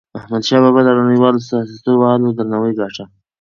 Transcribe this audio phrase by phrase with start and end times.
[0.19, 3.03] احمدشاه بابا د نړیوالو سیاستوالو درناوی ګاټه.